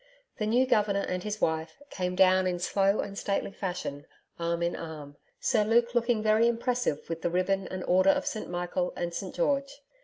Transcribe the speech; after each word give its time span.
The 0.39 0.47
new 0.47 0.65
Governor 0.65 1.01
and 1.07 1.21
his 1.21 1.39
wife 1.39 1.79
came 1.91 2.15
down 2.15 2.47
in 2.47 2.57
slow 2.57 3.01
and 3.01 3.15
stately 3.15 3.51
fashion, 3.51 4.07
arm 4.39 4.63
in 4.63 4.75
arm, 4.75 5.15
Sir 5.39 5.63
Luke 5.63 5.93
looking 5.93 6.23
very 6.23 6.47
impressive 6.47 7.07
with 7.07 7.21
the 7.21 7.29
Ribbon 7.29 7.67
and 7.67 7.83
Order 7.83 8.09
of 8.09 8.25
St 8.25 8.49
Michael 8.49 8.93
and 8.97 9.13
St 9.13 9.35
George. 9.35 9.81